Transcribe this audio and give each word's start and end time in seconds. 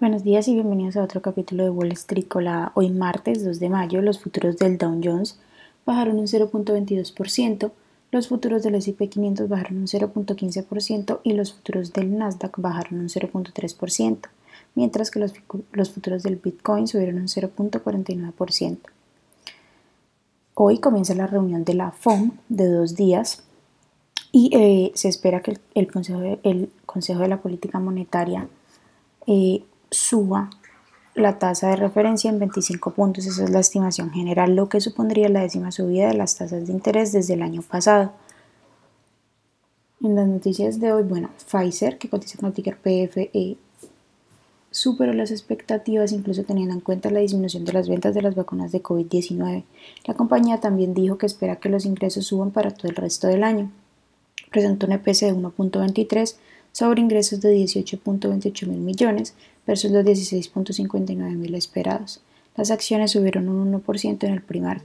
Buenos 0.00 0.22
días 0.22 0.46
y 0.46 0.54
bienvenidos 0.54 0.96
a 0.96 1.02
otro 1.02 1.20
capítulo 1.22 1.64
de 1.64 1.70
Wall 1.70 1.90
Street. 1.90 2.28
Hoy 2.74 2.90
martes 2.90 3.44
2 3.44 3.58
de 3.58 3.68
mayo 3.68 4.00
los 4.00 4.20
futuros 4.20 4.56
del 4.56 4.78
Dow 4.78 5.00
Jones 5.02 5.40
bajaron 5.84 6.20
un 6.20 6.28
0.22%, 6.28 7.72
los 8.12 8.28
futuros 8.28 8.62
del 8.62 8.76
S&P 8.76 9.08
500 9.08 9.48
bajaron 9.48 9.78
un 9.78 9.86
0.15% 9.88 11.18
y 11.24 11.32
los 11.32 11.52
futuros 11.52 11.92
del 11.92 12.16
Nasdaq 12.16 12.60
bajaron 12.60 13.00
un 13.00 13.08
0.3%, 13.08 14.18
mientras 14.76 15.10
que 15.10 15.18
los, 15.18 15.32
los 15.72 15.90
futuros 15.90 16.22
del 16.22 16.36
Bitcoin 16.36 16.86
subieron 16.86 17.16
un 17.16 17.26
0.49%. 17.26 18.78
Hoy 20.54 20.78
comienza 20.78 21.16
la 21.16 21.26
reunión 21.26 21.64
de 21.64 21.74
la 21.74 21.90
FOM 21.90 22.30
de 22.48 22.68
dos 22.68 22.94
días 22.94 23.42
y 24.30 24.50
eh, 24.52 24.92
se 24.94 25.08
espera 25.08 25.42
que 25.42 25.58
el, 25.74 25.90
Consejo, 25.90 26.20
de, 26.20 26.38
el 26.44 26.70
Consejo 26.86 27.18
de 27.18 27.28
la 27.28 27.42
Política 27.42 27.80
Monetaria 27.80 28.46
eh, 29.26 29.64
suba 29.90 30.50
la 31.14 31.38
tasa 31.38 31.70
de 31.70 31.76
referencia 31.76 32.30
en 32.30 32.38
25 32.38 32.92
puntos, 32.92 33.26
esa 33.26 33.44
es 33.44 33.50
la 33.50 33.60
estimación 33.60 34.10
general, 34.10 34.54
lo 34.54 34.68
que 34.68 34.80
supondría 34.80 35.28
la 35.28 35.40
décima 35.40 35.72
subida 35.72 36.08
de 36.08 36.14
las 36.14 36.36
tasas 36.36 36.66
de 36.66 36.72
interés 36.72 37.12
desde 37.12 37.34
el 37.34 37.42
año 37.42 37.62
pasado. 37.62 38.12
En 40.00 40.14
las 40.14 40.28
noticias 40.28 40.78
de 40.78 40.92
hoy, 40.92 41.02
bueno, 41.02 41.30
Pfizer, 41.50 41.98
que 41.98 42.08
cotiza 42.08 42.38
con 42.38 42.52
ticker 42.52 42.76
PFE, 42.76 43.56
superó 44.70 45.12
las 45.12 45.32
expectativas 45.32 46.12
incluso 46.12 46.44
teniendo 46.44 46.74
en 46.74 46.80
cuenta 46.80 47.10
la 47.10 47.20
disminución 47.20 47.64
de 47.64 47.72
las 47.72 47.88
ventas 47.88 48.14
de 48.14 48.22
las 48.22 48.36
vacunas 48.36 48.70
de 48.70 48.82
COVID-19. 48.82 49.64
La 50.04 50.14
compañía 50.14 50.60
también 50.60 50.94
dijo 50.94 51.18
que 51.18 51.26
espera 51.26 51.56
que 51.56 51.68
los 51.68 51.84
ingresos 51.84 52.26
suban 52.26 52.52
para 52.52 52.70
todo 52.70 52.88
el 52.88 52.96
resto 52.96 53.26
del 53.26 53.42
año. 53.42 53.72
Presentó 54.50 54.86
un 54.86 54.92
EPS 54.92 55.20
de 55.20 55.34
1.23 55.34 56.36
sobre 56.72 57.00
ingresos 57.00 57.40
de 57.40 57.56
18.28 57.56 58.66
mil 58.66 58.78
millones 58.78 59.34
versus 59.66 59.90
los 59.90 60.04
16.59 60.04 61.16
mil 61.36 61.54
esperados. 61.54 62.20
Las 62.56 62.70
acciones 62.70 63.12
subieron 63.12 63.48
un 63.48 63.72
1% 63.82 64.24
en 64.24 64.32
el 64.32 64.42
primer. 64.42 64.82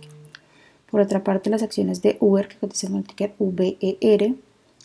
Por 0.91 1.01
otra 1.01 1.23
parte, 1.23 1.49
las 1.49 1.63
acciones 1.63 2.01
de 2.01 2.17
Uber, 2.19 2.47
que 2.47 2.57
cotizan 2.57 2.95
el 2.95 3.03
ticker 3.03 3.33
VER, 3.39 4.35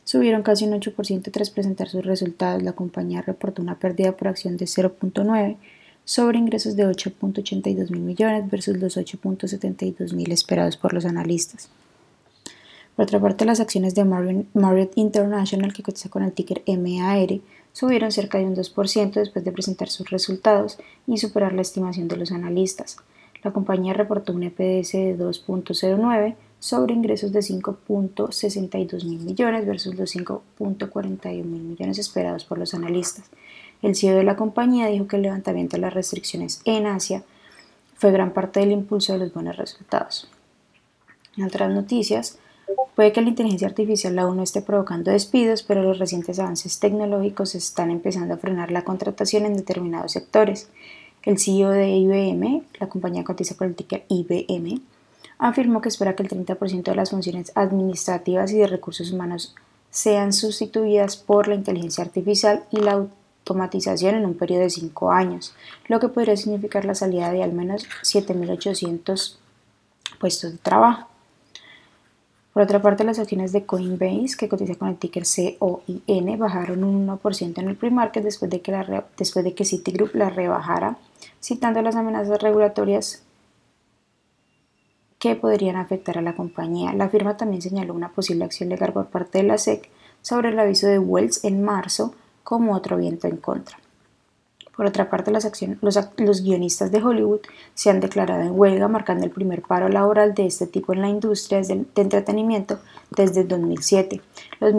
subieron 0.04 0.42
casi 0.42 0.64
un 0.64 0.72
8% 0.72 1.30
tras 1.30 1.50
presentar 1.50 1.88
sus 1.90 2.04
resultados. 2.04 2.62
La 2.62 2.72
compañía 2.72 3.20
reportó 3.20 3.60
una 3.60 3.78
pérdida 3.78 4.16
por 4.16 4.28
acción 4.28 4.56
de 4.56 4.64
0.9 4.64 5.56
sobre 6.06 6.38
ingresos 6.38 6.76
de 6.76 6.86
8.82 6.86 7.90
mil 7.90 8.00
millones 8.00 8.50
versus 8.50 8.78
los 8.78 8.96
8.72 8.96 10.14
mil 10.14 10.32
esperados 10.32 10.78
por 10.78 10.94
los 10.94 11.04
analistas. 11.04 11.68
Por 12.98 13.04
otra 13.04 13.20
parte, 13.20 13.44
las 13.44 13.60
acciones 13.60 13.94
de 13.94 14.04
Marriott 14.04 14.90
International, 14.96 15.72
que 15.72 15.84
cotiza 15.84 16.08
con 16.08 16.24
el 16.24 16.32
ticker 16.32 16.64
MAR, 16.66 17.38
subieron 17.72 18.10
cerca 18.10 18.38
de 18.38 18.44
un 18.44 18.56
2% 18.56 19.12
después 19.12 19.44
de 19.44 19.52
presentar 19.52 19.88
sus 19.88 20.10
resultados 20.10 20.80
y 21.06 21.18
superar 21.18 21.52
la 21.52 21.62
estimación 21.62 22.08
de 22.08 22.16
los 22.16 22.32
analistas. 22.32 22.96
La 23.44 23.52
compañía 23.52 23.92
reportó 23.92 24.32
un 24.32 24.42
EPS 24.42 24.94
de 24.94 25.16
2.09 25.16 26.34
sobre 26.58 26.94
ingresos 26.94 27.30
de 27.30 27.38
5.62 27.38 29.04
mil 29.04 29.20
millones 29.20 29.64
versus 29.64 29.94
los 29.94 30.16
5.41 30.16 31.44
mil 31.44 31.62
millones 31.62 32.00
esperados 32.00 32.44
por 32.44 32.58
los 32.58 32.74
analistas. 32.74 33.26
El 33.80 33.94
CEO 33.94 34.16
de 34.16 34.24
la 34.24 34.34
compañía 34.34 34.88
dijo 34.88 35.06
que 35.06 35.14
el 35.14 35.22
levantamiento 35.22 35.76
de 35.76 35.82
las 35.82 35.94
restricciones 35.94 36.62
en 36.64 36.88
Asia 36.88 37.22
fue 37.94 38.10
gran 38.10 38.32
parte 38.32 38.58
del 38.58 38.72
impulso 38.72 39.12
de 39.12 39.20
los 39.20 39.32
buenos 39.32 39.56
resultados. 39.56 40.28
En 41.36 41.44
otras 41.44 41.70
noticias, 41.70 42.40
Puede 42.94 43.12
que 43.12 43.22
la 43.22 43.28
inteligencia 43.28 43.68
artificial 43.68 44.18
aún 44.18 44.38
no 44.38 44.42
esté 44.42 44.60
provocando 44.60 45.10
despidos, 45.10 45.62
pero 45.62 45.82
los 45.82 45.98
recientes 45.98 46.38
avances 46.38 46.80
tecnológicos 46.80 47.54
están 47.54 47.90
empezando 47.90 48.34
a 48.34 48.38
frenar 48.38 48.72
la 48.72 48.82
contratación 48.82 49.46
en 49.46 49.56
determinados 49.56 50.12
sectores. 50.12 50.68
El 51.22 51.38
CEO 51.38 51.70
de 51.70 51.90
IBM, 51.90 52.64
la 52.80 52.88
compañía 52.88 53.24
cotiza 53.24 53.56
con 53.56 53.68
el 53.68 53.74
ticker 53.74 54.04
IBM, 54.08 54.80
afirmó 55.38 55.80
que 55.80 55.88
espera 55.88 56.16
que 56.16 56.22
el 56.22 56.28
30% 56.28 56.82
de 56.82 56.94
las 56.94 57.10
funciones 57.10 57.52
administrativas 57.54 58.50
y 58.52 58.58
de 58.58 58.66
recursos 58.66 59.12
humanos 59.12 59.54
sean 59.90 60.32
sustituidas 60.32 61.16
por 61.16 61.48
la 61.48 61.54
inteligencia 61.54 62.04
artificial 62.04 62.64
y 62.70 62.78
la 62.78 62.92
automatización 62.92 64.16
en 64.16 64.26
un 64.26 64.34
periodo 64.34 64.62
de 64.62 64.70
5 64.70 65.10
años, 65.12 65.54
lo 65.86 66.00
que 66.00 66.08
podría 66.08 66.36
significar 66.36 66.84
la 66.84 66.94
salida 66.94 67.32
de 67.32 67.42
al 67.42 67.52
menos 67.52 67.86
7.800 68.02 69.36
puestos 70.18 70.52
de 70.52 70.58
trabajo. 70.58 71.07
Por 72.58 72.64
otra 72.64 72.82
parte, 72.82 73.04
las 73.04 73.20
acciones 73.20 73.52
de 73.52 73.66
Coinbase, 73.66 74.36
que 74.36 74.48
cotiza 74.48 74.74
con 74.74 74.88
el 74.88 74.96
ticker 74.96 75.22
COIN, 75.60 76.38
bajaron 76.40 76.82
un 76.82 77.06
1% 77.06 77.58
en 77.58 77.68
el 77.68 77.76
pre-market 77.76 78.24
después, 78.24 78.50
de 78.50 78.62
que 78.62 78.72
después 79.16 79.44
de 79.44 79.54
que 79.54 79.64
Citigroup 79.64 80.12
la 80.16 80.28
rebajara, 80.28 80.98
citando 81.40 81.80
las 81.82 81.94
amenazas 81.94 82.42
regulatorias 82.42 83.22
que 85.20 85.36
podrían 85.36 85.76
afectar 85.76 86.18
a 86.18 86.22
la 86.22 86.34
compañía. 86.34 86.92
La 86.94 87.08
firma 87.08 87.36
también 87.36 87.62
señaló 87.62 87.94
una 87.94 88.08
posible 88.08 88.44
acción 88.44 88.70
legal 88.70 88.92
por 88.92 89.06
parte 89.06 89.38
de 89.38 89.44
la 89.44 89.56
SEC 89.56 89.88
sobre 90.20 90.48
el 90.48 90.58
aviso 90.58 90.88
de 90.88 90.98
Wells 90.98 91.44
en 91.44 91.62
marzo 91.62 92.12
como 92.42 92.74
otro 92.74 92.96
viento 92.96 93.28
en 93.28 93.36
contra. 93.36 93.78
Por 94.78 94.86
otra 94.86 95.10
parte, 95.10 95.32
los, 95.32 96.42
guionistas 96.44 96.92
de 96.92 97.02
Hollywood 97.02 97.40
se 97.74 97.90
han 97.90 97.98
declarado 97.98 98.42
en 98.42 98.56
huelga, 98.56 98.86
marcando 98.86 99.24
el 99.24 99.32
primer 99.32 99.60
paro 99.62 99.88
laboral 99.88 100.34
de 100.34 100.46
este 100.46 100.68
tipo 100.68 100.92
en 100.92 101.02
la 101.02 101.08
industria 101.08 101.60
de 101.62 101.84
entretenimiento 101.96 102.78
desde 103.10 103.42
2007. 103.42 104.20
Los, 104.60 104.74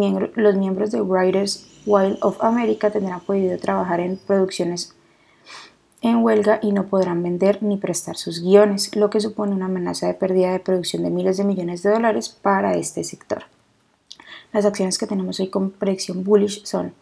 miembros 0.56 0.92
de 0.92 1.02
Writers 1.02 1.68
Wild 1.86 2.18
of 2.22 2.42
America 2.42 2.90
tendrán 2.90 3.20
podido 3.20 3.58
trabajar 3.58 4.00
en 4.00 4.16
producciones 4.16 4.96
en 6.00 6.24
huelga 6.24 6.60
y 6.62 6.72
no 6.72 6.86
podrán 6.86 7.22
vender 7.22 7.62
ni 7.62 7.76
prestar 7.76 8.16
sus 8.16 8.42
guiones, 8.42 8.96
lo 8.96 9.10
que 9.10 9.20
supone 9.20 9.52
una 9.52 9.66
amenaza 9.66 10.08
de 10.08 10.14
pérdida 10.14 10.54
de 10.54 10.62
producción 10.62 11.04
de 11.04 11.10
miles 11.10 11.36
de 11.36 11.44
millones 11.44 11.84
de 11.84 11.90
dólares 11.90 12.30
para 12.30 12.76
este 12.76 13.04
sector. 13.04 13.44
Las 14.54 14.64
acciones 14.64 14.98
que 14.98 15.08
tenemos 15.08 15.42
hoy 15.42 15.50
con 15.50 15.72
predicción 15.72 16.24
bullish 16.24 16.64
son 16.64 16.94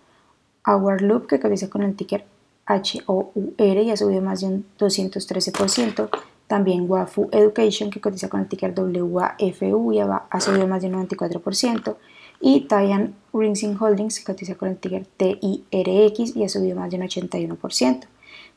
Our 0.66 1.04
Loop, 1.04 1.28
que 1.28 1.40
cotiza 1.40 1.70
con 1.70 1.84
el 1.84 1.96
ticker 1.96 2.26
HOUR 2.68 3.32
y 3.58 3.92
ha 3.92 3.98
subido 3.98 4.22
más 4.22 4.42
de 4.42 4.48
un 4.48 4.66
213%. 4.80 6.10
También 6.48 6.90
WAFU 6.90 7.30
Education, 7.32 7.90
que 7.90 8.00
cotiza 8.00 8.30
con 8.30 8.40
el 8.40 8.48
ticker 8.48 8.74
WAFU 8.78 9.94
y 9.94 10.00
ha 10.00 10.40
subido 10.40 10.68
más 10.68 10.82
de 10.82 10.88
un 10.88 11.08
94%. 11.08 11.96
Y 12.40 12.62
Taiwan 12.62 13.16
Rinsing 13.34 13.78
Holdings, 13.80 14.20
que 14.20 14.26
cotiza 14.26 14.56
con 14.56 14.70
el 14.70 14.78
ticker 14.78 15.06
TIRX 15.18 16.36
y 16.36 16.44
ha 16.44 16.50
subido 16.50 16.76
más 16.76 16.90
de 16.92 16.98
un 16.98 17.04
81%. 17.04 18.06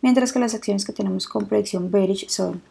Mientras 0.02 0.32
que 0.32 0.38
las 0.38 0.54
acciones 0.54 0.84
que 0.84 0.92
tenemos 0.92 1.26
con 1.26 1.46
predicción 1.46 1.90
bearish 1.90 2.28
son 2.28 2.62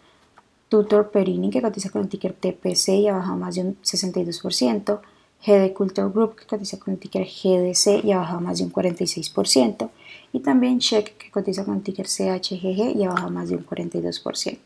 Tutor 0.70 1.10
Perini, 1.10 1.50
que 1.50 1.62
cotiza 1.62 1.90
con 1.90 2.04
el 2.04 2.10
ticker 2.10 2.34
TPC 2.34 2.90
y 2.90 3.08
ha 3.08 3.16
bajado 3.16 3.38
más 3.38 3.56
de 3.56 3.62
un 3.62 3.78
62%. 3.82 5.00
GD 5.46 5.74
Culture 5.74 6.10
Group, 6.10 6.36
que 6.36 6.46
cotiza 6.46 6.78
con 6.78 6.94
el 6.94 7.00
ticker 7.00 7.26
GDC 7.26 8.04
y 8.04 8.12
ha 8.12 8.20
bajado 8.20 8.42
más 8.42 8.58
de 8.58 8.66
un 8.66 8.74
46% 8.74 9.90
y 10.32 10.42
también 10.42 10.78
Check 10.80 11.18
que 11.18 11.32
cotiza 11.32 11.66
con 11.66 11.78
el 11.78 11.84
ticker 11.84 12.06
CHGG 12.06 12.96
y 12.98 13.04
ha 13.04 13.10
bajado 13.10 13.32
más 13.32 13.50
de 13.50 13.56
un 13.56 13.66
42%. 13.66 14.60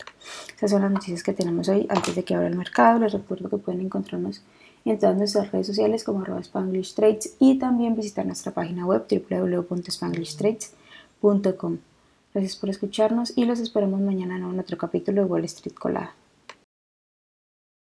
Esas 0.56 0.72
son 0.72 0.82
las 0.82 0.92
noticias 0.92 1.24
que 1.24 1.32
tenemos 1.34 1.70
hoy 1.70 1.86
antes 1.90 2.16
de 2.16 2.24
que 2.24 2.36
abra 2.36 2.48
el 2.48 2.56
mercado. 2.56 3.00
Les 3.00 3.14
recuerdo 3.14 3.50
que 3.50 3.58
pueden 3.58 3.82
encontrarnos 3.82 4.44
en 4.86 5.00
todas 5.00 5.16
nuestras 5.16 5.50
redes 5.52 5.68
sociales 5.68 6.04
como 6.04 6.26
Spanglish 6.26 6.96
Trades 6.96 7.36
y 7.40 7.58
también 7.58 7.96
visitar 7.96 8.26
nuestra 8.26 8.52
página 8.52 8.86
web 8.86 9.06
www.spanglishtrades.com. 9.10 11.78
Gracias 12.34 12.58
por 12.58 12.70
escucharnos 12.70 13.32
y 13.38 13.46
los 13.46 13.60
esperamos 13.60 14.02
mañana 14.02 14.36
en 14.38 14.60
otro 14.60 14.78
capítulo 14.78 15.22
de 15.22 15.28
Wall 15.28 15.46
Street 15.46 15.76
Colada. 15.76 16.14